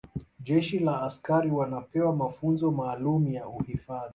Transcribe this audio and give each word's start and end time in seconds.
jeshi 0.39 0.79
la 0.79 0.95
askari 1.01 1.51
wanapewa 1.51 2.15
mafunzo 2.15 2.71
maalumu 2.71 3.29
ya 3.29 3.47
uhifadhi 3.47 4.09